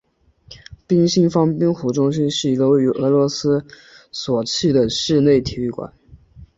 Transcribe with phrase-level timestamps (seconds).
[0.87, 3.63] 冰立方冰壶中心是一个位于俄罗斯
[4.11, 5.93] 索契的室内体育馆。